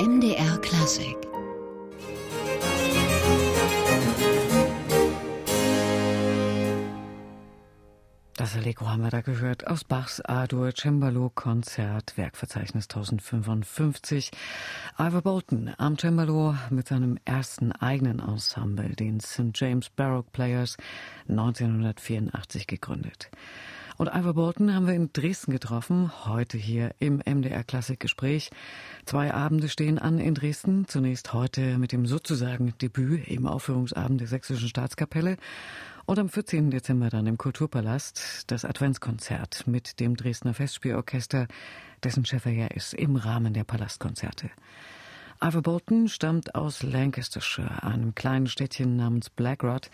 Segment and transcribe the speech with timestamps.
[0.00, 1.18] MDR Klassik
[8.34, 14.30] Das Allegro haben wir da gehört aus Bachs A-Dur Cembalo Konzert, Werkverzeichnis 1055.
[14.98, 19.50] Ivor Bolton am Cembalo mit seinem ersten eigenen Ensemble, den St.
[19.52, 20.78] James Baroque Players,
[21.28, 23.30] 1984 gegründet.
[24.00, 28.48] Und Ivor Bolton haben wir in Dresden getroffen, heute hier im MDR Klassikgespräch.
[29.04, 30.88] Zwei Abende stehen an in Dresden.
[30.88, 35.36] Zunächst heute mit dem sozusagen Debüt im Aufführungsabend der Sächsischen Staatskapelle
[36.06, 36.70] und am 14.
[36.70, 41.46] Dezember dann im Kulturpalast das Adventskonzert mit dem Dresdner Festspielorchester,
[42.02, 44.48] dessen Chef er ja ist, im Rahmen der Palastkonzerte.
[45.42, 49.90] Ivor Bolton stammt aus Lancastershire, einem kleinen Städtchen namens Blackrod.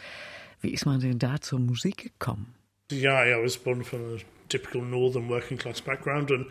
[0.60, 2.55] Wie ist man denn da zur Musik gekommen?
[2.90, 4.18] Yeah, I was born from a
[4.48, 6.46] typical northern working class background, and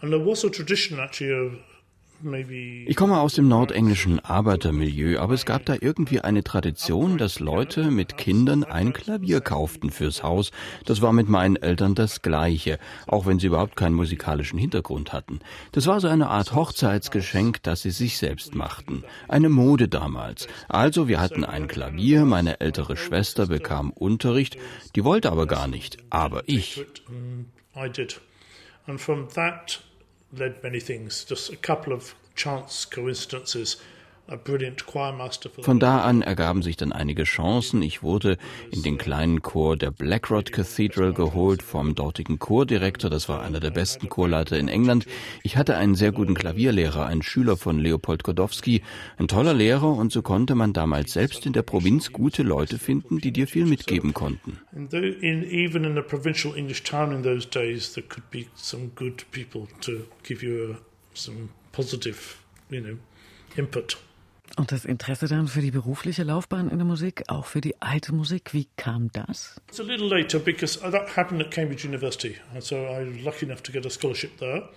[0.00, 1.58] and there was a tradition actually of
[2.86, 7.90] ich komme aus dem nordenglischen Arbeitermilieu, aber es gab da irgendwie eine Tradition, dass Leute
[7.90, 10.50] mit Kindern ein Klavier kauften fürs Haus.
[10.86, 15.40] Das war mit meinen Eltern das Gleiche, auch wenn sie überhaupt keinen musikalischen Hintergrund hatten.
[15.72, 19.04] Das war so eine Art Hochzeitsgeschenk, das sie sich selbst machten.
[19.28, 20.46] Eine Mode damals.
[20.68, 24.56] Also wir hatten ein Klavier, meine ältere Schwester bekam Unterricht,
[24.96, 26.86] die wollte aber gar nicht, aber ich.
[28.86, 29.80] And from that
[30.38, 31.24] led many things.
[31.24, 33.76] Just a couple of chance coincidences
[35.60, 37.82] Von da an ergaben sich dann einige Chancen.
[37.82, 38.38] Ich wurde
[38.70, 43.10] in den kleinen Chor der Blackrod Cathedral geholt vom dortigen Chordirektor.
[43.10, 45.06] Das war einer der besten Chorleiter in England.
[45.42, 48.82] Ich hatte einen sehr guten Klavierlehrer, einen Schüler von Leopold Godowski,
[49.18, 53.18] ein toller Lehrer und so konnte man damals selbst in der Provinz gute Leute finden,
[53.18, 54.58] die dir viel mitgeben konnten.
[54.74, 59.66] even in a provincial English town in those days, there could be some good people
[59.82, 60.76] to give you
[61.12, 62.36] some positive,
[62.70, 62.96] you know,
[63.56, 63.98] input.
[64.56, 68.14] Und das Interesse dann für die berufliche Laufbahn in der Musik, auch für die alte
[68.14, 69.60] Musik, wie kam das?
[69.68, 73.46] It's a little later because that happened at Cambridge University, and so I was lucky
[73.46, 74.68] enough to get a scholarship there.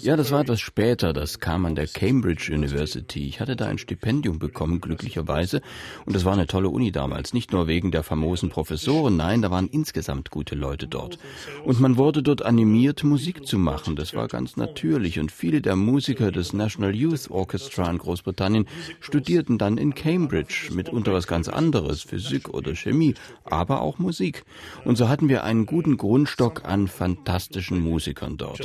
[0.00, 1.12] Ja, das war etwas später.
[1.12, 3.26] Das kam an der Cambridge University.
[3.26, 5.60] Ich hatte da ein Stipendium bekommen, glücklicherweise.
[6.06, 7.34] Und das war eine tolle Uni damals.
[7.34, 11.18] Nicht nur wegen der famosen Professoren, nein, da waren insgesamt gute Leute dort.
[11.64, 13.96] Und man wurde dort animiert, Musik zu machen.
[13.96, 15.18] Das war ganz natürlich.
[15.18, 18.66] Und viele der Musiker des National Youth Orchestra in Großbritannien
[19.00, 20.70] studierten dann in Cambridge.
[20.72, 23.14] Mitunter was ganz anderes, Physik oder Chemie,
[23.44, 24.44] aber auch Musik.
[24.84, 28.58] Und so hatten wir einen guten Grundstock an fantastischen Musikern dort.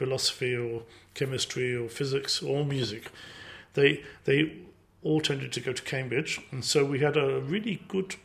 [0.00, 3.10] Philosophy or chemistry or physics or music.
[3.74, 4.50] They they
[5.02, 8.16] all tended to go to Cambridge, and so we had a really good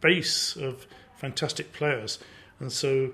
[0.00, 2.20] base of fantastic players,
[2.60, 3.10] and so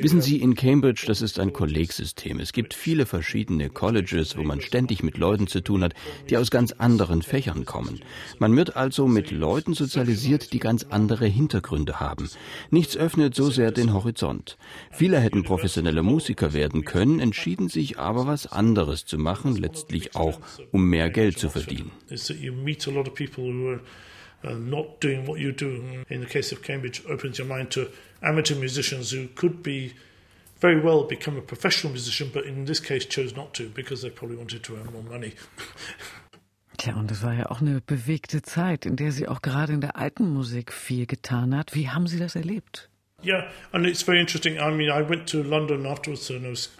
[0.00, 2.40] Wissen Sie, in Cambridge, das ist ein Kollegsystem.
[2.40, 5.92] Es gibt viele verschiedene Colleges, wo man ständig mit Leuten zu tun hat,
[6.30, 8.00] die aus ganz anderen Fächern kommen.
[8.38, 12.30] Man wird also mit Leuten sozialisiert, die ganz andere Hintergründe haben.
[12.70, 14.56] Nichts öffnet so sehr den Horizont.
[14.90, 20.40] Viele hätten professionelle Musiker werden können, entschieden sich aber was anderes zu machen, letztlich auch,
[20.70, 21.90] um mehr Geld zu verdienen
[24.44, 26.04] uh, not doing what you do.
[26.08, 27.88] In the case of Cambridge, opens your mind to
[28.22, 29.94] amateur musicians who could be
[30.60, 34.10] very well become a professional musician, but in this case chose not to because they
[34.10, 35.34] probably wanted to earn more money.
[36.78, 39.80] Tja, und es war ja auch eine bewegte Zeit, in der sie auch gerade in
[39.80, 41.74] der alten Musik viel getan hat.
[41.74, 42.88] Wie haben Sie das erlebt?
[43.24, 44.58] Yeah, and it's very interesting.
[44.58, 46.70] I mean, I went to London afterwards, and I was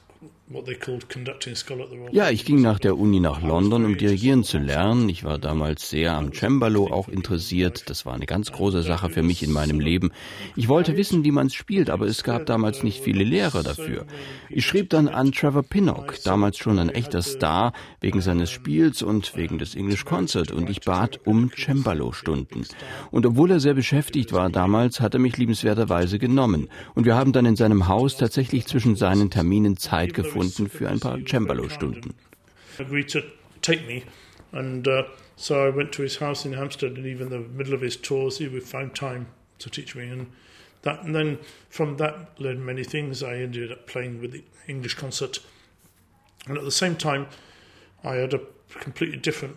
[2.11, 5.09] ja, ich ging nach der Uni nach London, um dirigieren zu lernen.
[5.09, 7.89] Ich war damals sehr am Cembalo auch interessiert.
[7.89, 10.11] Das war eine ganz große Sache für mich in meinem Leben.
[10.57, 14.05] Ich wollte wissen, wie man es spielt, aber es gab damals nicht viele Lehrer dafür.
[14.51, 19.35] Ich schrieb dann an Trevor Pinnock, damals schon ein echter Star, wegen seines Spiels und
[19.37, 22.67] wegen des English Concert und ich bat um Cembalo-Stunden.
[23.11, 26.69] Und obwohl er sehr beschäftigt war damals, hat er mich liebenswerterweise genommen.
[26.95, 30.89] Und wir haben dann in seinem Haus tatsächlich zwischen seinen Terminen Zeit gefunden gefunden für
[30.89, 32.15] ein paar Cembalo-Stunden.
[34.53, 35.05] And uh,
[35.37, 38.39] so I went to his house in Hampstead, and even the middle of his tours,
[38.39, 39.27] he would find time
[39.59, 40.09] to teach me.
[40.09, 40.27] And
[40.83, 41.39] that, and then
[41.71, 43.23] from that led many things.
[43.23, 45.39] I ended up playing with the English concert,
[46.47, 47.29] and at the same time,
[48.05, 48.41] I had a
[48.81, 49.57] completely different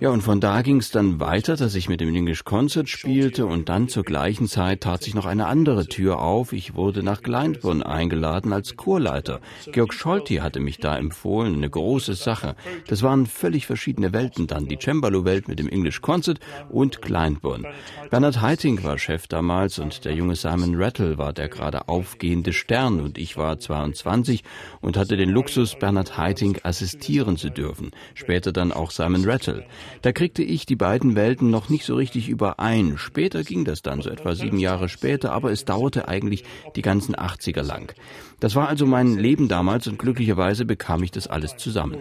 [0.00, 3.46] Ja, und von da ging es dann weiter, dass ich mit dem English Concert spielte
[3.46, 6.52] und dann zur gleichen Zeit tat sich noch eine andere Tür auf.
[6.52, 9.40] Ich wurde nach Glyndebourne eingeladen als Chorleiter.
[9.72, 12.56] Georg Scholti hatte mich da empfohlen, eine große Sache.
[12.86, 17.68] Das waren völlig verschiedene Welten dann, die Cembalo-Welt mit dem English Concert und Glyndebourne.
[18.10, 23.00] Bernhard Heiting war Chef damals und der junge Simon Rattle war der gerade aufgehende Stern
[23.00, 24.42] und ich war 22
[24.80, 29.64] und hatte den Luxus, Bernhard Heiting assistieren zu dürfen später dann auch Simon Rattle.
[30.02, 32.98] Da kriegte ich die beiden Welten noch nicht so richtig überein.
[32.98, 36.44] Später ging das dann, so etwa sieben Jahre später, aber es dauerte eigentlich
[36.76, 37.92] die ganzen 80er lang.
[38.40, 41.98] Das war also mein Leben damals und glücklicherweise bekam ich das alles zusammen.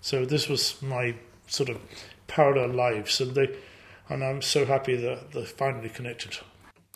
[0.00, 1.14] So this was my
[1.48, 1.76] sort of
[2.28, 3.48] parallel lives and they
[4.08, 6.44] and I'm so happy that they're finally connected.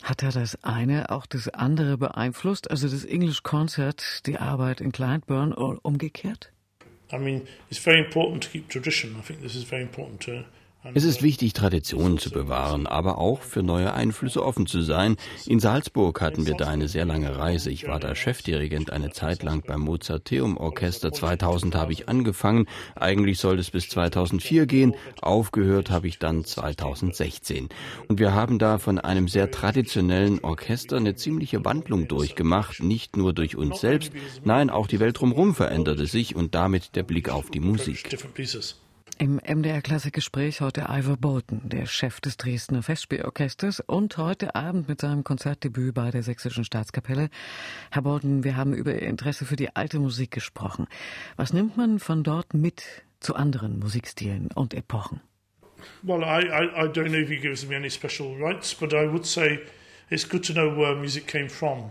[0.02, 4.93] Hat er das eine auch das andere beeinflusst, also das English Concert, die Arbeit in
[4.93, 6.52] Clydeburn oder umgekehrt?
[7.12, 9.17] I mean, it's very important to keep tradition.
[9.17, 10.45] I think this is very important to
[10.94, 15.17] es ist wichtig, Traditionen zu bewahren, aber auch für neue Einflüsse offen zu sein.
[15.44, 17.71] In Salzburg hatten wir da eine sehr lange Reise.
[17.71, 21.12] Ich war da Chefdirigent eine Zeit lang beim Mozarteum Orchester.
[21.12, 22.67] 2000 habe ich angefangen.
[22.97, 24.94] Eigentlich sollte es bis 2004 gehen.
[25.21, 27.69] Aufgehört habe ich dann 2016.
[28.09, 32.83] Und wir haben da von einem sehr traditionellen Orchester eine ziemliche Wandlung durchgemacht.
[32.83, 34.12] Nicht nur durch uns selbst,
[34.44, 38.09] nein, auch die Welt drumherum veränderte sich und damit der Blick auf die Musik.
[39.21, 45.03] Im MDR Klassikgespräch heute Ivor Bolton, der Chef des Dresdner Festspielorchesters und heute Abend mit
[45.03, 47.29] seinem Konzertdebüt bei der Sächsischen Staatskapelle.
[47.91, 50.87] Herr Bolton, wir haben über Ihr Interesse für die alte Musik gesprochen.
[51.37, 52.83] Was nimmt man von dort mit
[53.21, 55.21] zu anderen Musikstilen und Epochen?
[56.01, 59.07] Well, I, I, I don't know if he gives me any special rights, but I
[59.07, 59.61] would say
[60.09, 61.91] it's good to know where music came from.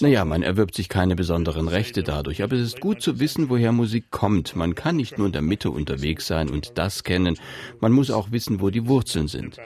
[0.00, 3.72] Naja, man erwirbt sich keine besonderen Rechte dadurch, aber es ist gut zu wissen, woher
[3.72, 4.56] Musik kommt.
[4.56, 7.38] Man kann nicht nur in der Mitte unterwegs sein und das kennen,
[7.80, 9.56] man muss auch wissen, wo die Wurzeln sind.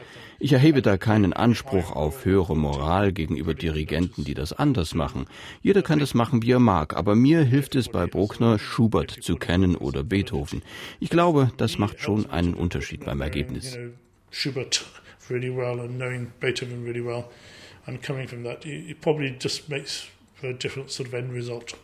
[0.42, 5.26] Ich erhebe da keinen Anspruch auf höhere Moral gegenüber Dirigenten, die das anders machen.
[5.60, 9.36] Jeder kann das machen, wie er mag, aber mir hilft es bei Bruckner, Schubert zu
[9.36, 10.62] kennen oder Beethoven.
[10.98, 13.78] Ich glaube, das macht schon einen Unterschied beim Ergebnis.
[14.30, 14.86] Schubert
[15.28, 17.30] really well and knowing Beethoven really well
[17.86, 21.74] and coming from that, it probably just makes for a different sort of end result.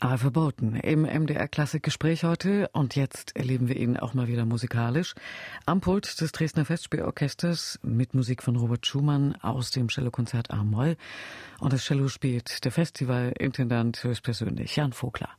[0.00, 5.16] Aber verboten im MDR Klassikgespräch heute und jetzt erleben wir ihn auch mal wieder musikalisch
[5.66, 10.96] am Pult des Dresdner Festspielorchesters mit Musik von Robert Schumann aus dem Cellokonzert A-Moll
[11.58, 15.30] und das Cello spielt der Festivalintendant höchstpersönlich Jan Vogler.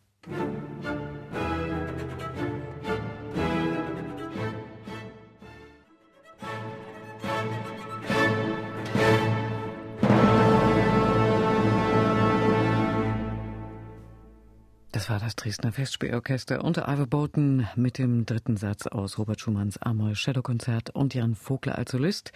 [15.10, 19.80] Das war das Dresdner Festspielorchester unter Ivor Bolton mit dem dritten Satz aus Robert Schumanns
[19.82, 22.32] Amol Shadow Konzert und Jan Vogler als Solist.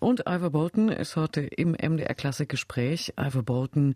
[0.00, 3.14] Und Ivor Bolton ist heute im MDR Klassikgespräch.
[3.16, 3.94] Ivor Bolton,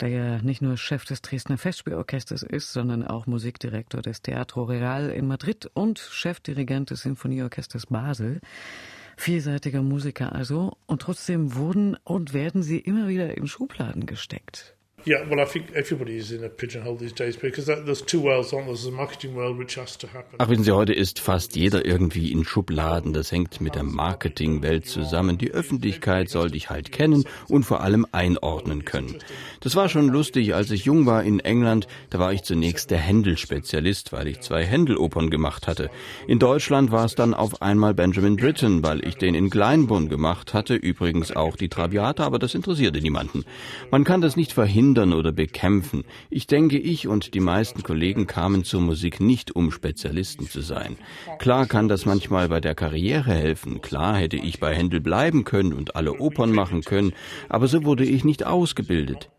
[0.00, 5.10] der ja nicht nur Chef des Dresdner Festspielorchesters ist, sondern auch Musikdirektor des Teatro Real
[5.10, 8.40] in Madrid und Chefdirigent des Sinfonieorchesters Basel.
[9.18, 10.78] Vielseitiger Musiker also.
[10.86, 14.76] Und trotzdem wurden und werden sie immer wieder in Schubladen gesteckt.
[15.06, 18.20] Yeah, well, I think everybody is in a pigeonhole these days because that, there's two
[18.20, 18.74] worlds, aren't there?
[18.74, 20.36] There's a marketing world which has to happen.
[20.38, 23.14] Ach, wissen Sie, heute ist fast jeder irgendwie in Schubladen.
[23.14, 25.38] Das hängt mit der Marketingwelt zusammen.
[25.38, 29.16] Die Öffentlichkeit soll dich halt kennen und vor allem einordnen können.
[29.60, 31.86] Das war schon lustig, als ich jung war in England.
[32.10, 35.88] Da war ich zunächst der Händel-Spezialist, weil ich zwei Händel-Opern gemacht hatte.
[36.26, 40.52] In Deutschland war es dann auf einmal Benjamin Britten, weil ich den in Glyndebourne gemacht
[40.52, 40.74] hatte.
[40.74, 43.44] Übrigens auch die Traviata, aber das interessierte niemanden.
[43.90, 46.04] Man kann das nicht verhindern verhindern oder bekämpfen.
[46.30, 50.96] Ich denke, ich und die meisten Kollegen kamen zur Musik nicht, um Spezialisten zu sein.
[51.38, 53.80] Klar kann das manchmal bei der Karriere helfen.
[53.82, 57.12] Klar hätte ich bei Händel bleiben können und alle Opern machen können,
[57.48, 59.30] aber so wurde ich nicht ausgebildet.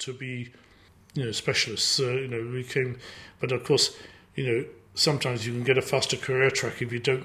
[4.94, 7.24] sometimes you can get a faster career track if you don't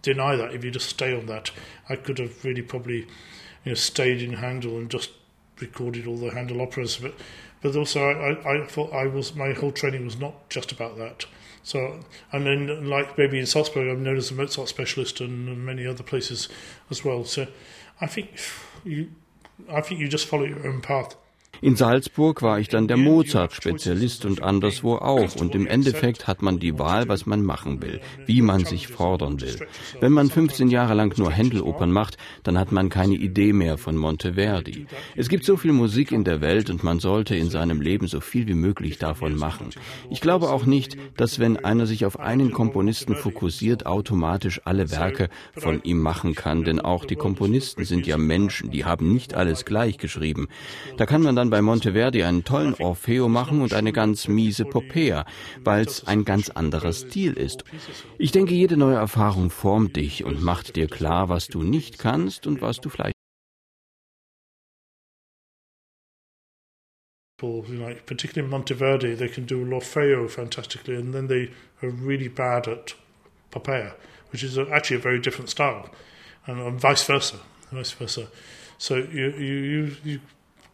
[0.00, 1.50] deny that, if you just stay on that.
[1.90, 3.00] I could have really probably
[3.64, 5.10] you know, stayed in Handel and just
[5.60, 7.14] recorded all the Handel operas, but
[7.62, 11.26] but also I, I thought I was my whole training was not just about that.
[11.62, 12.00] So
[12.32, 16.02] and then like maybe in Salzburg, I'm known as a Mozart specialist and many other
[16.02, 16.48] places
[16.90, 17.24] as well.
[17.24, 17.46] So
[18.00, 18.38] I think
[18.84, 19.10] you,
[19.70, 21.16] I think you just follow your own path.
[21.60, 25.36] In Salzburg war ich dann der Mozart-Spezialist und anderswo auch.
[25.36, 29.40] Und im Endeffekt hat man die Wahl, was man machen will, wie man sich fordern
[29.40, 29.66] will.
[30.00, 33.96] Wenn man 15 Jahre lang nur Händelopern macht, dann hat man keine Idee mehr von
[33.96, 34.86] Monteverdi.
[35.16, 38.20] Es gibt so viel Musik in der Welt und man sollte in seinem Leben so
[38.20, 39.70] viel wie möglich davon machen.
[40.10, 45.28] Ich glaube auch nicht, dass wenn einer sich auf einen Komponisten fokussiert, automatisch alle Werke
[45.56, 49.64] von ihm machen kann, denn auch die Komponisten sind ja Menschen, die haben nicht alles
[49.64, 50.48] gleich geschrieben.
[50.96, 55.24] Da kann man dann bei Monteverdi einen tollen Orfeo machen und eine ganz miese Popea,
[55.62, 57.62] weil es ein ganz anderer Stil ist.
[58.18, 62.48] Ich denke, jede neue Erfahrung formt dich und macht dir klar, was du nicht kannst
[62.48, 63.14] und was du vielleicht
[67.40, 68.50] like particularly
[76.82, 77.38] vice versa,
[77.70, 78.26] vice versa.
[78.76, 80.18] So you you you you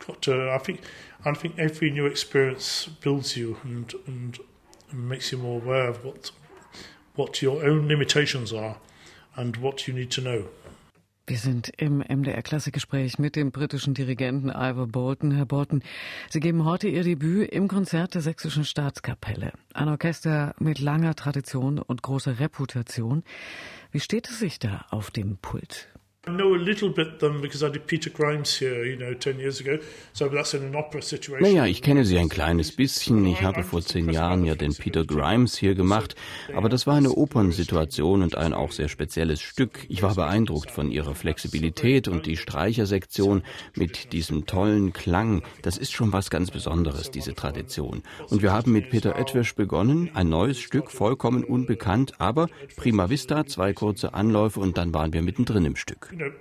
[0.06, 0.50] got to.
[0.50, 0.80] I think
[1.24, 4.38] I think every new experience builds you and and
[4.92, 6.32] makes you more aware of what
[7.14, 8.76] what your own limitations are
[9.36, 10.44] and what you need to know.
[11.26, 15.30] Wir sind im MDR Klassikgespräch mit dem britischen Dirigenten Ivor Bolton.
[15.30, 15.80] Herr Bolton,
[16.28, 19.52] Sie geben heute Ihr Debüt im Konzert der Sächsischen Staatskapelle.
[19.72, 23.22] Ein Orchester mit langer Tradition und großer Reputation.
[23.92, 25.86] Wie steht es sich da auf dem Pult?
[26.26, 29.38] I know a little bit them because I did Peter Grimes here, you know, 10
[29.38, 29.78] years ago.
[30.12, 31.40] So that's in an opera situation.
[31.50, 33.24] Naja, ich kenne sie ein kleines bisschen.
[33.24, 36.16] Ich habe vor zehn Jahren ja den Peter Grimes hier gemacht,
[36.54, 39.86] aber das war eine Opernsituation und ein auch sehr spezielles Stück.
[39.88, 43.42] Ich war beeindruckt von ihrer Flexibilität und die Streichersektion
[43.74, 45.42] mit diesem tollen Klang.
[45.62, 48.02] Das ist schon was ganz Besonderes, diese Tradition.
[48.28, 53.46] Und wir haben mit Peter Edwisch begonnen, ein neues Stück, vollkommen unbekannt, aber prima vista,
[53.46, 56.32] zwei kurze Anläufe und dann waren wir mittendrin im Stück you know,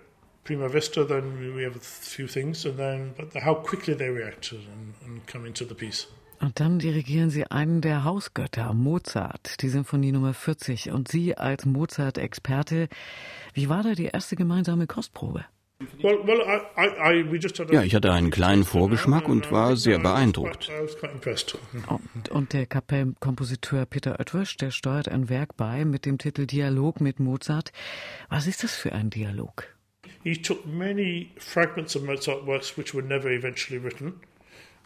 [0.43, 4.51] prima vista, then we have a few things, and then but how quickly they react
[4.51, 6.07] and, and come into the piece.
[6.41, 10.89] Und dann dirigieren Sie einen der Hausgötter, Mozart, die Symphonie Nummer 40.
[10.91, 12.88] Und Sie als Mozart-Experte,
[13.53, 15.43] wie war da die erste gemeinsame Kostprobe?
[17.71, 20.69] Ja, ich hatte einen kleinen Vorgeschmack und war sehr beeindruckt.
[21.88, 27.00] Und, und der Kapellkompositeur Peter Oetwisch, der steuert ein Werk bei mit dem Titel Dialog
[27.00, 27.71] mit Mozart.
[28.29, 29.67] Was ist das für ein Dialog?
[30.24, 34.19] He took many fragments of Mozart works which were never eventually written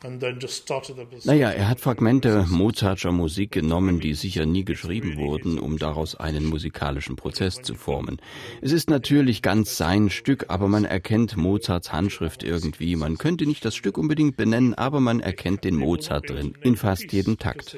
[0.04, 6.46] naja, er hat Fragmente Mozartscher Musik genommen, die sicher nie geschrieben wurden, um daraus einen
[6.46, 8.18] musikalischen Prozess zu formen.
[8.62, 12.98] Es ist natürlich ganz sein Stück, aber man erkennt Mozarts Handschrift irgendwie.
[12.98, 17.12] Man könnte nicht das Stück unbedingt benennen, aber man erkennt den Mozart drin, in fast
[17.14, 17.76] jedem Takt.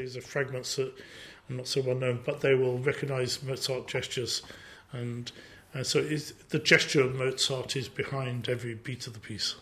[4.91, 5.31] And
[5.75, 9.55] uh, so the gesture of Mozart is behind every beat of the piece.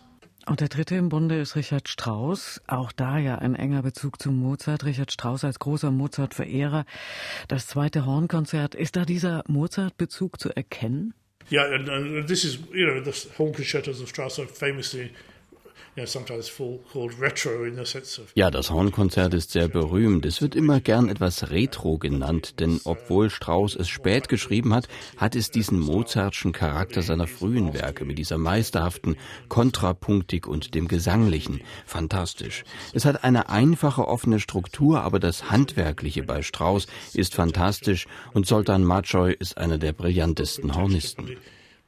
[0.45, 2.61] Und der dritte im Bunde ist Richard Strauss.
[2.67, 4.83] Auch da ja ein enger Bezug zu Mozart.
[4.83, 6.85] Richard Strauss als großer Mozart-Verehrer.
[7.47, 8.75] Das zweite Hornkonzert.
[8.75, 11.13] Ist da dieser Mozart-Bezug zu erkennen?
[11.51, 15.11] Yeah, and, and this is, you know, the horn concertos of Strauss are famously
[18.35, 20.25] ja, das Hornkonzert ist sehr berühmt.
[20.25, 25.35] Es wird immer gern etwas Retro genannt, denn obwohl Strauss es spät geschrieben hat, hat
[25.35, 29.17] es diesen Mozartschen Charakter seiner frühen Werke mit dieser meisterhaften
[29.49, 31.61] Kontrapunktik und dem Gesanglichen.
[31.85, 32.63] Fantastisch.
[32.93, 38.83] Es hat eine einfache offene Struktur, aber das Handwerkliche bei Strauss ist fantastisch und Sultan
[38.83, 41.37] Machoy ist einer der brillantesten Hornisten.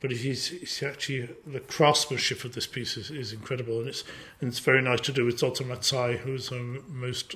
[0.05, 4.03] But he's, actually the craftsmanship of this piece is, is incredible, and it's
[4.39, 7.35] and it's very nice to do with Zoltan Matsai, who's a most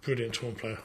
[0.00, 0.78] brilliant horn player.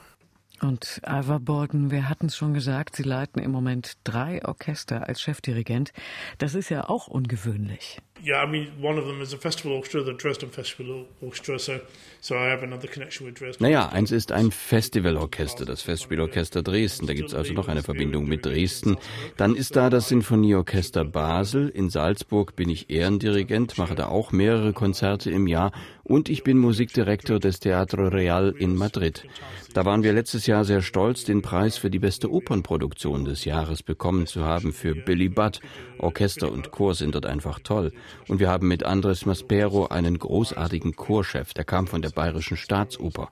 [0.62, 5.22] Und Ivor Bolton, wir hatten es schon gesagt, Sie leiten im Moment drei Orchester als
[5.22, 5.92] Chefdirigent.
[6.38, 7.98] Das ist ja auch ungewöhnlich.
[8.22, 11.72] Yeah, I mean, one of them is a festival orchestra, the Dresden Festival Orchestra, so,
[12.20, 13.64] so I have another connection with Dresden.
[13.64, 17.06] Naja, eins ist ein Festivalorchester, das Festspielorchester Dresden.
[17.06, 18.98] Da gibt es also noch eine Verbindung mit Dresden.
[19.38, 21.70] Dann ist da das Sinfonieorchester Basel.
[21.70, 25.72] In Salzburg bin ich Ehrendirigent, mache da auch mehrere Konzerte im Jahr
[26.10, 29.24] und ich bin Musikdirektor des Teatro Real in Madrid.
[29.72, 33.82] Da waren wir letztes Jahr sehr stolz, den Preis für die beste Opernproduktion des Jahres
[33.82, 35.60] bekommen zu haben für Billy Budd.
[35.98, 37.92] Orchester und Chor sind dort einfach toll.
[38.28, 43.30] Und wir haben mit Andres Maspero einen großartigen Chorchef, der kam von der Bayerischen Staatsoper.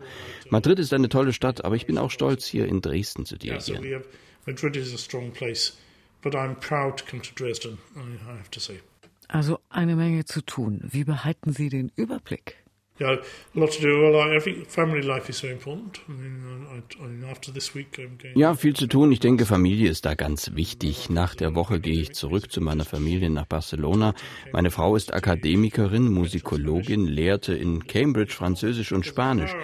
[0.48, 4.04] Madrid ist eine tolle Stadt, aber ich bin auch stolz, hier in Dresden zu dirigieren.
[4.46, 5.76] Madrid is a strong place,
[6.22, 8.80] but I'm proud to come to Dresden, I have to say.
[9.28, 10.80] Also eine Menge zu tun.
[10.90, 12.56] Wie behalten Sie den Überblick?
[13.00, 13.18] Yeah,
[13.54, 14.02] a lot to do.
[14.02, 16.00] Well, I think family life is so important.
[16.08, 19.12] I mean, I, I, after this week, I'm going Ja, viel zu tun.
[19.12, 21.08] Ich denke, Familie ist da ganz wichtig.
[21.08, 24.14] Nach der Woche gehe ich zurück zu meiner Familie nach Barcelona.
[24.52, 29.54] Meine Frau ist Akademikerin, Musikologin, lehrte in Cambridge Französisch und Spanisch.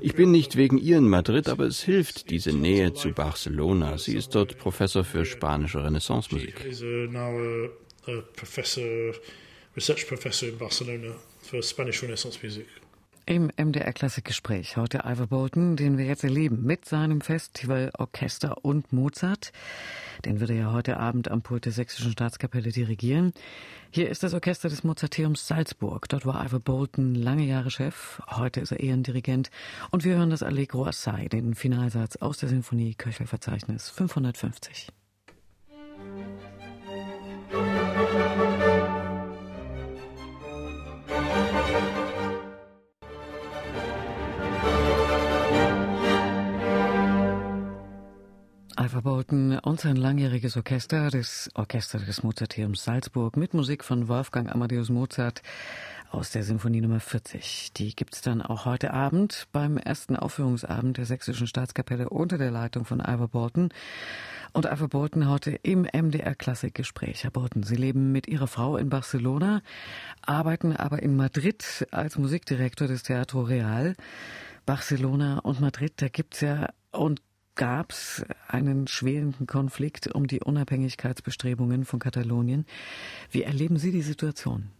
[0.00, 3.98] Ich bin nicht wegen ihr in Madrid, aber es hilft, diese Nähe zu Barcelona.
[3.98, 6.66] Sie ist dort Professor für spanische Renaissancemusik.
[6.82, 9.12] Uh, now a, a professor,
[9.76, 11.14] research professor in Barcelona
[11.50, 12.66] for Spanish Renaissance music.
[13.26, 18.92] Im MDR Klassikgespräch heute Ivor Bolton, den wir jetzt erleben mit seinem Festival Orchester und
[18.92, 19.52] Mozart.
[20.24, 23.32] Den wird er ja heute Abend am Pult der Sächsischen Staatskapelle dirigieren.
[23.90, 26.08] Hier ist das Orchester des Mozarteums Salzburg.
[26.08, 28.20] Dort war Ivor Bolton lange Jahre Chef.
[28.28, 29.50] Heute ist er Ehrendirigent.
[29.90, 34.88] Und wir hören das Allegro Assai, den Finalsatz aus der Sinfonie Köchelverzeichnis 550.
[48.90, 54.50] Ivor Bolton und sein langjähriges Orchester, das Orchester des Mozarteums Salzburg, mit Musik von Wolfgang
[54.52, 55.42] Amadeus Mozart
[56.10, 57.72] aus der Sinfonie Nummer 40.
[57.74, 62.84] Die gibt's dann auch heute Abend beim ersten Aufführungsabend der Sächsischen Staatskapelle unter der Leitung
[62.84, 63.68] von Ivor Bolton.
[64.54, 67.22] Und Ivor Bolton heute im MDR Klassikgespräch.
[67.22, 69.62] Herr Bolton, Sie leben mit Ihrer Frau in Barcelona,
[70.22, 73.94] arbeiten aber in Madrid als Musikdirektor des Teatro Real.
[74.66, 77.22] Barcelona und Madrid, da gibt's ja und
[77.60, 82.64] gab es einen schwelenden Konflikt um die Unabhängigkeitsbestrebungen von Katalonien.
[83.30, 84.70] Wie erleben Sie die Situation?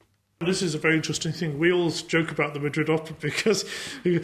[0.43, 1.59] This is a very interesting thing.
[1.59, 3.67] We all joke about the Madrid Opera because
[4.05, 4.21] the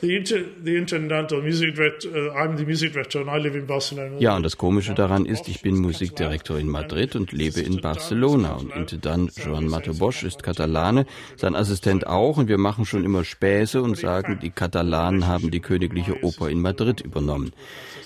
[0.00, 3.54] the, inter, the Intendant or music director, uh, I'm the music director and I live
[3.54, 4.18] in Barcelona.
[4.18, 8.54] Ja, und das Komische daran ist, ich bin Musikdirektor in Madrid und lebe in Barcelona.
[8.54, 12.38] Und Intendant Joan Mato Bosch ist Katalane, sein Assistent auch.
[12.38, 16.60] Und wir machen schon immer Späße und sagen, die Katalanen haben die Königliche Oper in
[16.60, 17.52] Madrid übernommen.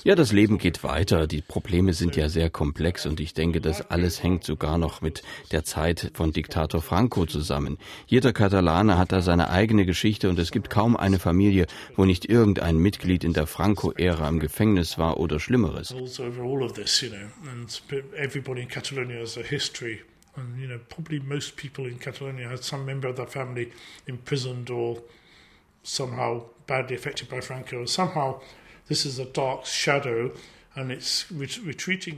[0.04, 1.26] Ja, das Leben geht weiter.
[1.26, 5.22] Die Probleme sind ja sehr komplex und ich denke, das alles hängt sogar noch mit
[5.52, 7.45] der Zeit von Diktator Franco zusammen.
[8.06, 12.28] Jeder Katalane hat da seine eigene Geschichte und es gibt kaum eine Familie, wo nicht
[12.28, 15.94] irgendein Mitglied in der Franco-Ära im Gefängnis war oder Schlimmeres.
[20.36, 23.72] And you know, probably most people in Catalonia had some member of their family
[24.06, 25.02] imprisoned or
[25.82, 27.86] somehow badly affected by Franco.
[27.86, 28.40] Somehow
[28.88, 30.32] this is a dark shadow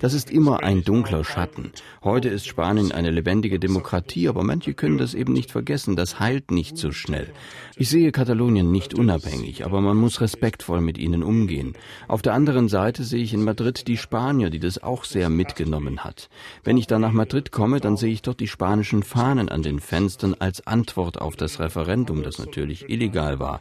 [0.00, 1.70] Das ist immer ein dunkler Schatten.
[2.02, 5.94] Heute ist Spanien eine lebendige Demokratie, aber manche können das eben nicht vergessen.
[5.94, 7.32] Das heilt nicht so schnell.
[7.76, 11.74] Ich sehe Katalonien nicht unabhängig, aber man muss respektvoll mit ihnen umgehen.
[12.08, 16.02] Auf der anderen Seite sehe ich in Madrid die Spanier, die das auch sehr mitgenommen
[16.02, 16.28] hat.
[16.64, 19.78] Wenn ich dann nach Madrid komme, dann sehe ich dort die spanischen Fahnen an den
[19.78, 23.60] Fenstern als Antwort auf das Referendum, das natürlich illegal war.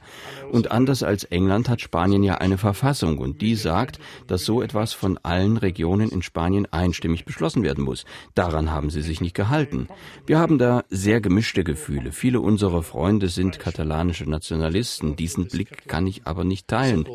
[0.52, 4.87] Und anders als England hat Spanien ja eine Verfassung und die sagt, dass so etwas
[4.94, 8.06] von allen Regionen in Spanien einstimmig beschlossen werden muss.
[8.34, 9.88] Daran haben sie sich nicht gehalten.
[10.26, 12.12] Wir haben da sehr gemischte Gefühle.
[12.12, 15.16] Viele unserer Freunde sind Katalanen spanische Nationalisten.
[15.16, 17.06] Diesen Blick kann ich aber nicht teilen.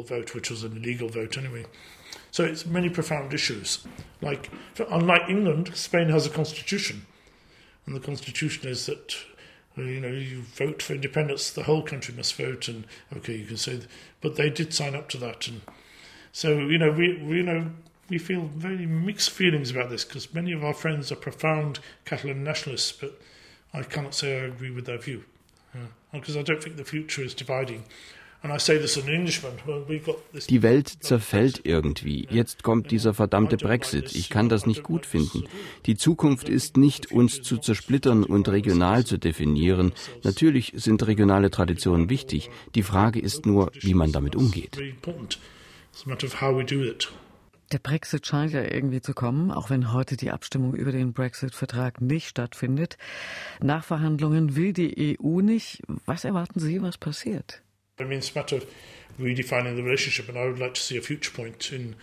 [2.31, 3.85] So it's many profound issues.
[4.23, 4.49] Like,
[4.91, 7.05] unlike England, Spain has a constitution,
[7.87, 9.15] and the constitution is that
[9.77, 11.51] you know you vote for independence.
[11.51, 13.81] The whole country must vote, and okay, you can say,
[14.23, 15.61] but they did sign up to that, and
[16.33, 17.71] so you know we, we you know
[18.09, 22.45] we feel very mixed feelings about this because many of our friends are profound Catalan
[22.45, 23.19] nationalists, but
[23.73, 25.25] I cannot say I agree with their view
[26.13, 27.85] because I don't think the future is dividing.
[30.49, 32.27] Die Welt zerfällt irgendwie.
[32.29, 34.17] Jetzt kommt dieser verdammte Brexit.
[34.17, 35.45] Ich kann das nicht gut finden.
[35.87, 39.93] Die Zukunft ist nicht, uns zu zersplittern und regional zu definieren.
[40.25, 42.51] Natürlich sind regionale Traditionen wichtig.
[42.75, 44.77] Die Frage ist nur, wie man damit umgeht.
[47.73, 52.01] Der Brexit scheint ja irgendwie zu kommen, auch wenn heute die Abstimmung über den Brexit-Vertrag
[52.01, 52.99] nicht stattfindet.
[53.61, 55.83] Nachverhandlungen will die EU nicht.
[56.07, 57.63] Was erwarten Sie, was passiert?
[58.01, 58.67] I mean, it's a matter of
[59.19, 61.95] redefining the relationship, and I would like to see a future point in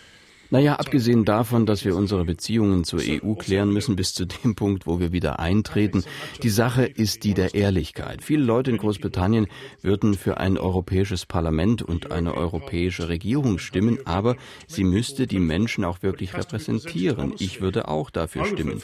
[0.50, 4.88] naja, abgesehen davon, dass wir unsere Beziehungen zur EU klären müssen bis zu dem Punkt,
[4.88, 6.04] wo wir wieder eintreten,
[6.42, 8.24] die Sache ist die der Ehrlichkeit.
[8.24, 9.48] Viele Leute in Großbritannien
[9.82, 14.36] würden für ein europäisches Parlament und eine europäische Regierung stimmen, aber
[14.68, 17.34] sie müsste die Menschen auch wirklich repräsentieren.
[17.38, 18.82] Ich würde auch dafür stimmen.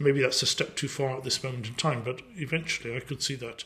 [0.00, 0.30] But I mean,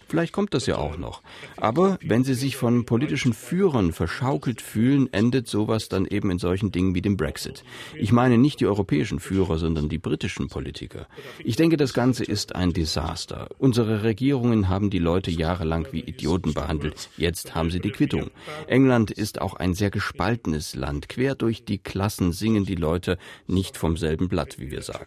[0.08, 1.22] Vielleicht kommt das ja auch noch.
[1.56, 6.72] Aber wenn Sie sich von politischen Führern verschaukelt fühlen, endet sowas dann eben in solchen
[6.72, 7.62] Dingen wie dem Brexit.
[7.96, 11.06] Ich meine nicht die europäischen Führer, sondern die britischen Politiker.
[11.44, 13.48] Ich denke, das Ganze ist ein Desaster.
[13.58, 17.10] Unsere Regierungen haben die Leute jahrelang wie Idioten behandelt.
[17.16, 18.32] Jetzt haben sie die Quittung.
[18.66, 21.08] England ist auch ein sehr gespaltenes Land.
[21.08, 25.04] Quer durch die Klassen singen die Leute nicht vom selben Blatt, wie wir sagen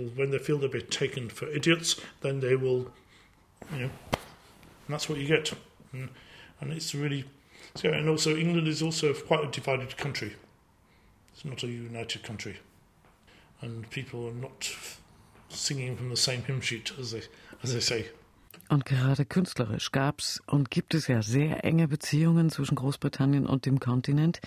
[0.00, 2.90] people, when they feel they've been taken for idiots, then they will,
[3.72, 3.90] you know,
[4.88, 5.52] that's what you get.
[5.92, 6.08] And,
[6.60, 7.24] and it's really,
[7.74, 10.34] so, and also England is also quite a divided country.
[11.32, 12.58] It's not a united country.
[13.62, 14.70] And people are not
[15.48, 17.22] singing from the same hymn sheet, as they,
[17.62, 18.06] as they say.
[18.68, 23.66] Und gerade künstlerisch gab es und gibt es ja sehr enge Beziehungen zwischen Großbritannien und
[23.66, 24.40] dem Kontinent.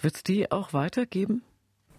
[0.00, 1.42] Wird es die auch weitergeben?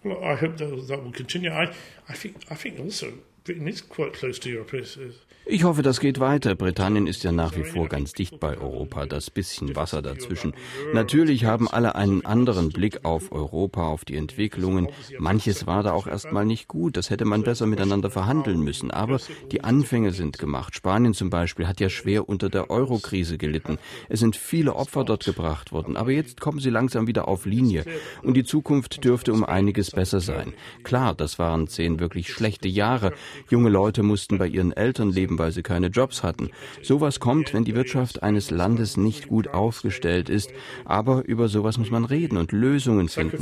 [0.02, 1.50] Well, I hope that that will continue.
[1.50, 1.74] I,
[2.08, 4.72] I think, I think also Britain is quite close to Europe.
[4.74, 5.18] It's, it's,
[5.52, 6.54] Ich hoffe, das geht weiter.
[6.54, 10.54] Britannien ist ja nach wie vor ganz dicht bei Europa, das bisschen Wasser dazwischen.
[10.94, 14.86] Natürlich haben alle einen anderen Blick auf Europa, auf die Entwicklungen.
[15.18, 18.92] Manches war da auch erstmal nicht gut, das hätte man besser miteinander verhandeln müssen.
[18.92, 19.18] Aber
[19.50, 20.76] die Anfänge sind gemacht.
[20.76, 23.78] Spanien zum Beispiel hat ja schwer unter der Eurokrise gelitten.
[24.08, 27.84] Es sind viele Opfer dort gebracht worden, aber jetzt kommen sie langsam wieder auf Linie.
[28.22, 30.54] Und die Zukunft dürfte um einiges besser sein.
[30.84, 33.12] Klar, das waren zehn wirklich schlechte Jahre.
[33.50, 36.50] Junge Leute mussten bei ihren Eltern leben, weil sie keine Jobs hatten.
[36.82, 40.50] Sowas kommt, wenn die Wirtschaft eines Landes nicht gut aufgestellt ist.
[40.84, 43.38] Aber über sowas muss man reden und Lösungen finden.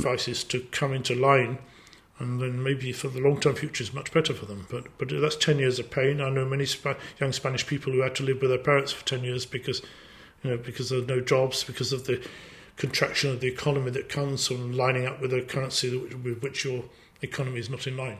[2.19, 4.67] and then maybe for the long term future is much better for them.
[4.69, 6.19] But but that's ten years of pain.
[6.19, 9.05] I know many Sp young Spanish people who had to live with their parents for
[9.05, 9.81] ten years because
[10.43, 12.21] you know because there are no jobs because of the
[12.75, 16.83] contraction of the economy that comes from lining up with a currency with which your
[17.21, 18.17] economy is not in line.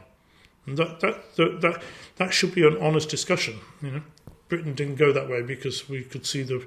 [0.65, 1.83] And that, that, that, that,
[2.17, 3.59] that should be an honest discussion.
[3.81, 4.01] You know,
[4.49, 6.65] Britain didn't go that way because we could see the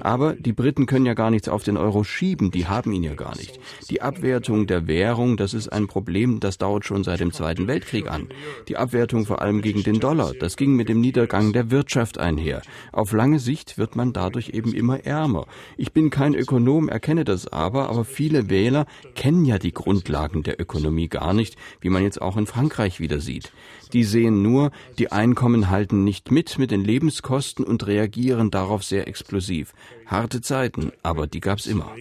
[0.00, 3.14] Aber die Briten können ja gar nichts auf den Euro schieben, die haben ihn ja
[3.14, 3.60] gar nicht.
[3.90, 8.10] Die Abwertung der Währung, das ist ein Problem, das dauert schon seit dem Zweiten Weltkrieg
[8.10, 8.28] an.
[8.68, 12.62] Die Abwertung vor allem gegen den Dollar, das ging mit dem Niedergang der Wirtschaft einher.
[12.90, 15.46] Auf lange Sicht wird man dadurch eben immer ärmer.
[15.76, 20.58] Ich bin kein Ökonom, erkenne das aber, aber viele Wähler kennen ja die Grundlagen der
[20.58, 23.52] Ökonomie gar nicht, wie man jetzt auch in Frankreich wieder sieht.
[23.92, 29.08] Die sehen nur, die Einkommen halten nicht mit mit den Lebenskosten und reagieren darauf sehr
[29.08, 29.72] explosiv.
[30.06, 31.92] Harte Zeiten, aber die gab es immer.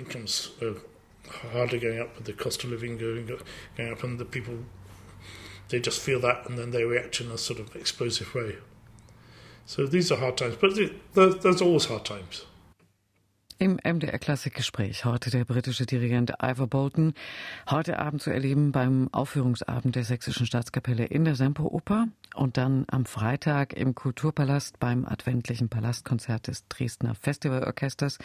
[9.65, 10.75] So these are hard times, but
[11.41, 12.45] there's always hard times.
[13.61, 17.13] Im MDR Klassikgespräch heute der britische Dirigent Ivor Bolton,
[17.69, 23.05] heute Abend zu erleben beim Aufführungsabend der Sächsischen Staatskapelle in der Semperoper und dann am
[23.05, 28.17] Freitag im Kulturpalast beim adventlichen Palastkonzert des Dresdner Festivalorchesters.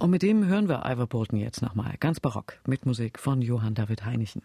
[0.00, 3.74] Und mit dem hören wir Ivor Bolton jetzt nochmal, ganz barock, mit Musik von Johann
[3.74, 4.42] David Heinichen.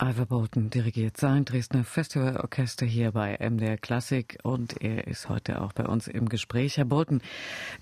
[0.00, 5.72] Ivor Bolton dirigiert sein Dresdner Festivalorchester hier bei MDR Klassik und er ist heute auch
[5.72, 6.76] bei uns im Gespräch.
[6.76, 7.20] Herr Bolton,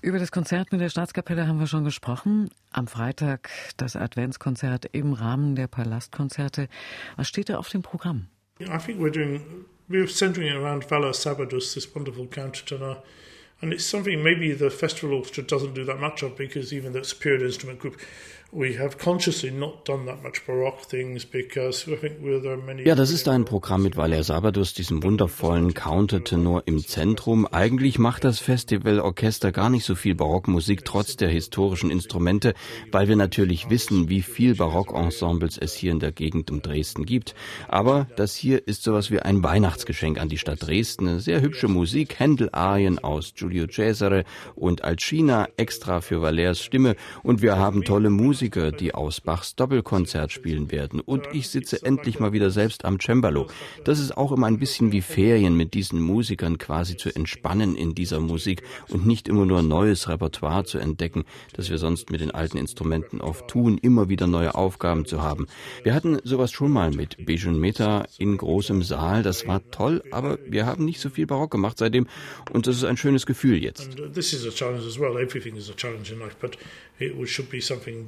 [0.01, 2.49] über das Konzert mit der Staatskapelle haben wir schon gesprochen.
[2.71, 6.69] Am Freitag das Adventskonzert im Rahmen der Palastkonzerte.
[7.17, 8.25] Was steht da auf dem Programm?
[8.61, 13.03] I think we're doing, we're centering around Valor Sabadus, this wonderful countertenor.
[13.61, 17.01] And it's something maybe the festival orchestra doesn't do that much of because even a
[17.19, 17.97] period instrument group,
[22.85, 27.45] ja, das ist ein Programm mit Valer Sabadus, diesem wundervollen Countertenor im Zentrum.
[27.45, 32.53] Eigentlich macht das Festivalorchester gar nicht so viel Barockmusik trotz der historischen Instrumente,
[32.89, 37.35] weil wir natürlich wissen, wie viel Barockensembles es hier in der Gegend um Dresden gibt.
[37.67, 41.19] Aber das hier ist sowas wie ein Weihnachtsgeschenk an die Stadt Dresden.
[41.19, 44.23] Sehr hübsche Musik, Händel-Arien aus Giulio Cesare
[44.55, 46.95] und Alcina, extra für Valers Stimme.
[47.23, 50.99] Und wir haben tolle Musik Musiker, die aus Bachs Doppelkonzert spielen werden.
[50.99, 53.47] Und ich sitze endlich mal wieder selbst am Cembalo.
[53.83, 57.95] Das ist auch immer ein bisschen wie Ferien mit diesen Musikern quasi zu entspannen in
[57.95, 61.23] dieser Musik und nicht immer nur neues Repertoire zu entdecken,
[61.53, 65.47] das wir sonst mit den alten Instrumenten oft tun, immer wieder neue Aufgaben zu haben.
[65.81, 69.23] Wir hatten sowas schon mal mit Bejun Meta in großem Saal.
[69.23, 72.05] Das war toll, aber wir haben nicht so viel Barock gemacht seitdem
[72.51, 73.97] und das ist ein schönes Gefühl jetzt.
[74.13, 75.17] This is a challenge as well.
[75.17, 76.55] Everything is a challenge in life, but
[76.99, 78.05] it should be something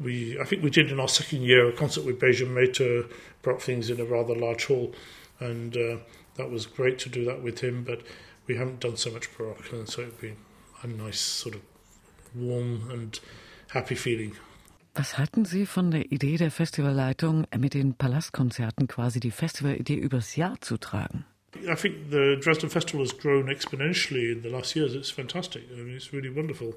[0.00, 3.06] we I think we did in our second year a concert with Beijing Meta,
[3.42, 4.94] brought things in a rather large hall,
[5.40, 5.96] and uh,
[6.36, 7.84] that was great to do that with him.
[7.84, 8.02] But
[8.46, 10.34] we haven't done so much baroque, and so it'd be
[10.82, 11.62] a nice sort of
[12.34, 13.18] warm and
[13.68, 14.36] happy feeling.
[14.94, 20.36] Was halten Sie von der Idee der Festivalleitung, mit den Palastkonzerten quasi die Festivalidee übers
[20.36, 21.24] Jahr zu tragen?
[21.56, 24.94] I think the Dresden Festival has grown exponentially in the last years.
[24.94, 25.62] It's fantastic.
[25.70, 26.74] I mean, it's really wonderful.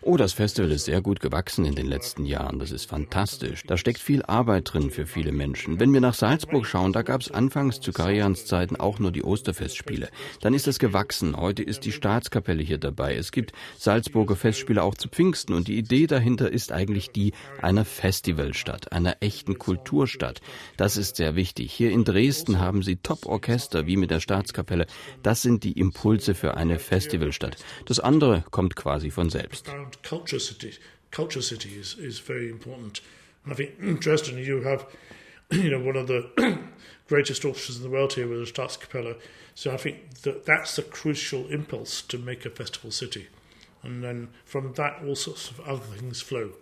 [0.00, 2.58] Oh, das Festival ist sehr gut gewachsen in den letzten Jahren.
[2.58, 3.64] Das ist fantastisch.
[3.66, 5.78] Da steckt viel Arbeit drin für viele Menschen.
[5.78, 9.22] Wenn wir nach Salzburg schauen, da gab es anfangs zu Karians Zeiten auch nur die
[9.22, 10.08] Osterfestspiele.
[10.40, 11.36] Dann ist es gewachsen.
[11.36, 13.16] Heute ist die Staatskapelle hier dabei.
[13.16, 15.52] Es gibt Salzburger Festspiele auch zu Pfingsten.
[15.52, 20.40] Und die Idee dahinter ist eigentlich die einer Festivalstadt, einer echten Kulturstadt.
[20.76, 21.72] Das ist sehr wichtig.
[21.72, 24.86] Hier in Dresden haben sie Top-Orchester wie mit der Staatskapelle.
[25.22, 27.57] Das sind die Impulse für eine Festivalstadt.
[27.86, 29.70] Das andere kommt quasi von selbst.
[30.02, 30.72] Culture city,
[31.10, 33.02] culture city is, is very important.
[33.44, 34.86] And I think in Dresden you have,
[35.50, 36.28] you know, one of the
[37.08, 39.16] greatest orchestras in the world here with the Staatskapelle.
[39.54, 43.28] So I think that that's the crucial impulse to make a festival city.
[43.82, 46.52] And then from that all sorts of other things flow.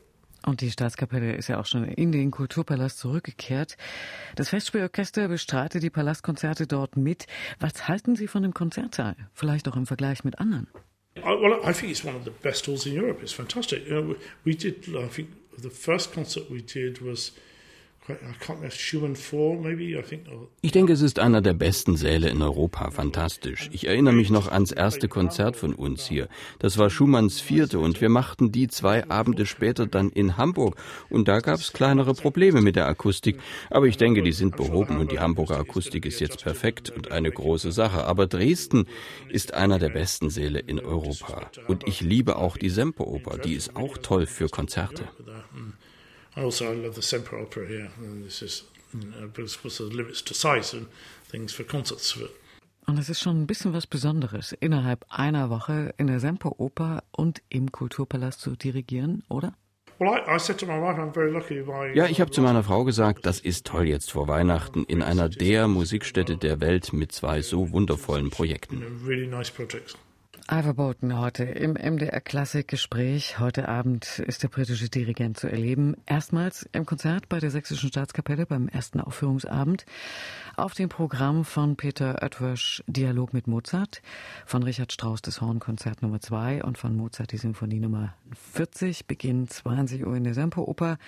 [0.46, 3.76] Und die Staatskapelle ist ja auch schon in den Kulturpalast zurückgekehrt.
[4.36, 7.26] Das Festspielorchester bestreitet die Palastkonzerte dort mit.
[7.58, 9.16] Was halten Sie von dem Konzertsaal?
[9.34, 10.68] Vielleicht auch im Vergleich mit anderen?
[11.24, 13.20] Well, I think it's one of the best halls in Europe.
[13.22, 13.86] It's fantastic.
[13.86, 14.94] You know, we did.
[14.96, 17.32] I think the first concert we did was
[20.62, 22.90] Ich denke, es ist einer der besten Säle in Europa.
[22.90, 23.68] Fantastisch.
[23.72, 26.28] Ich erinnere mich noch ans erste Konzert von uns hier.
[26.58, 30.76] Das war Schumanns vierte und wir machten die zwei Abende später dann in Hamburg.
[31.10, 33.40] Und da gab es kleinere Probleme mit der Akustik.
[33.70, 37.30] Aber ich denke, die sind behoben und die Hamburger Akustik ist jetzt perfekt und eine
[37.30, 38.04] große Sache.
[38.04, 38.86] Aber Dresden
[39.28, 41.50] ist einer der besten Säle in Europa.
[41.66, 43.38] Und ich liebe auch die Semperoper.
[43.38, 45.08] Die ist auch toll für Konzerte.
[46.36, 47.90] Also I love the Semper Opera here.
[47.98, 50.86] And this is, you know, but of limits to size and
[51.30, 52.14] things for concerts.
[52.14, 52.30] But
[52.88, 57.42] und es ist schon ein bisschen was Besonderes, innerhalb einer Woche in der Semperoper und
[57.48, 59.54] im Kulturpalast zu dirigieren, oder?
[59.98, 60.36] Ja,
[62.06, 65.66] ich habe zu meiner Frau gesagt, das ist toll jetzt vor Weihnachten in einer der
[65.66, 68.84] Musikstätte der Welt mit zwei so wundervollen Projekten.
[70.48, 73.40] Ivor Bolton heute im MDR Klassik Gespräch.
[73.40, 75.96] Heute Abend ist der britische Dirigent zu erleben.
[76.06, 79.86] Erstmals im Konzert bei der Sächsischen Staatskapelle beim ersten Aufführungsabend.
[80.56, 84.02] Auf dem Programm von Peter Oetwösch Dialog mit Mozart,
[84.44, 88.14] von Richard Strauss das Hornkonzert Nummer 2 und von Mozart die Symphonie Nummer
[88.52, 90.98] 40, Beginn 20 Uhr in der Semperoper.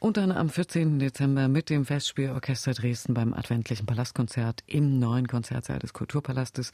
[0.00, 0.98] Und dann am 14.
[0.98, 6.72] Dezember mit dem Festspielorchester Dresden beim Adventlichen Palastkonzert im neuen Konzertsaal des Kulturpalastes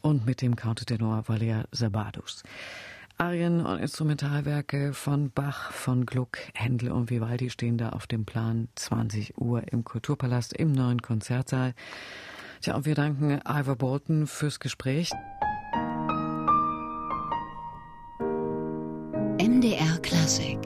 [0.00, 2.42] und mit dem Countertenor Valer Sabadus.
[3.18, 8.68] Arien und Instrumentalwerke von Bach, von Gluck, Händel und Vivaldi stehen da auf dem Plan
[8.74, 11.74] 20 Uhr im Kulturpalast im neuen Konzertsaal.
[12.62, 15.10] Tja, und wir danken Ivor Bolton fürs Gespräch.
[19.38, 20.58] MDR Klassik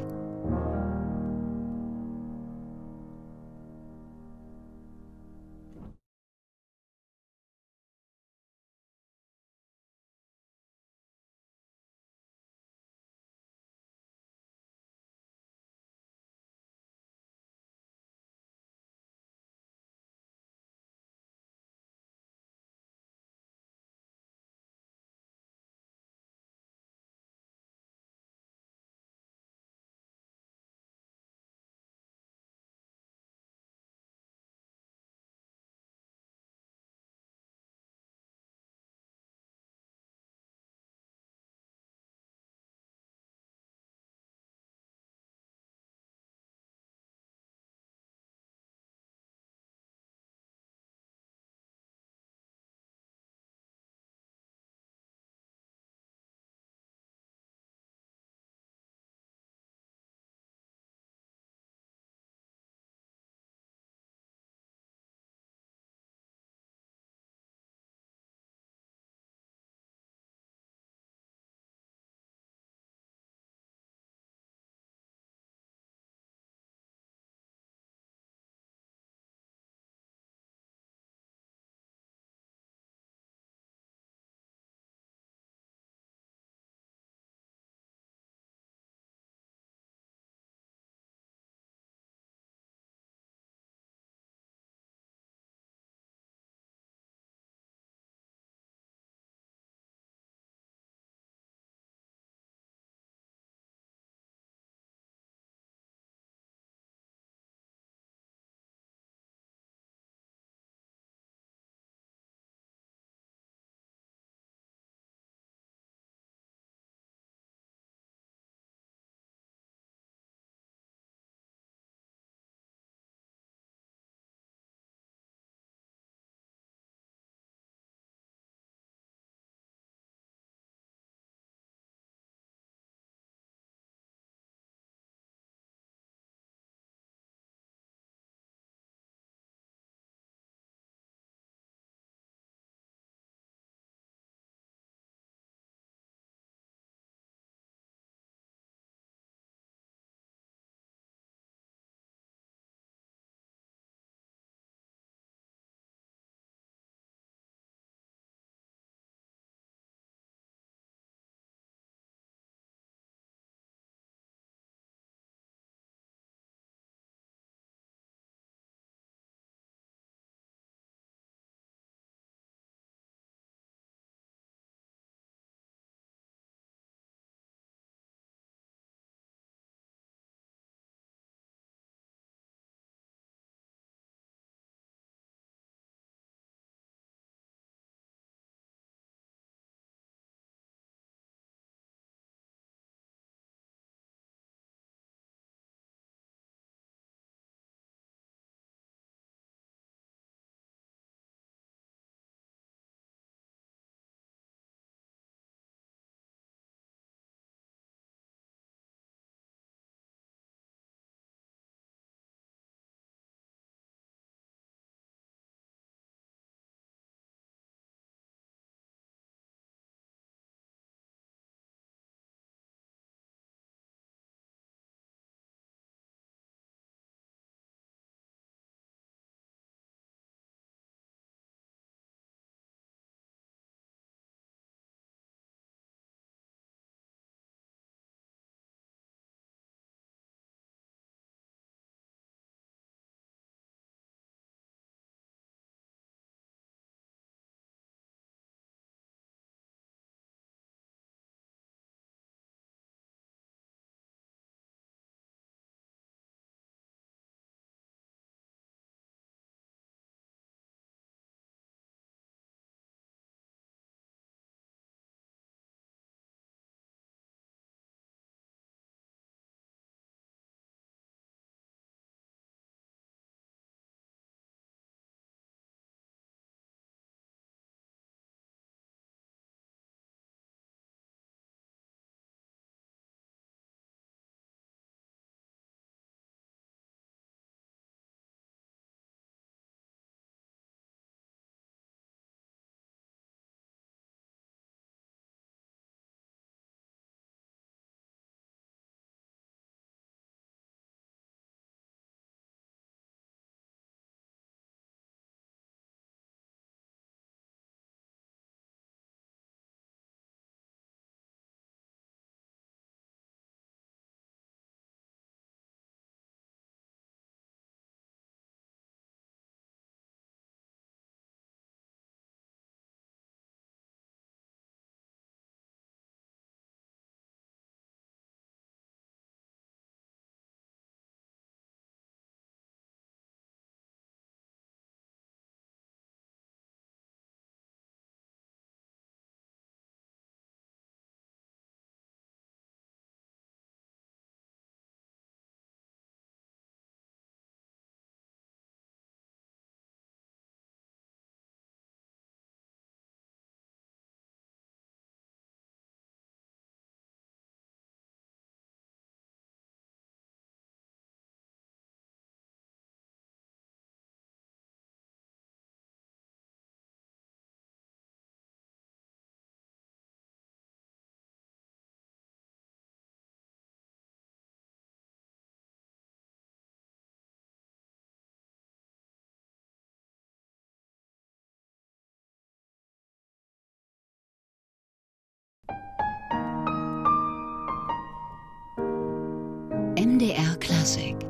[390.11, 391.30] MDR Klassik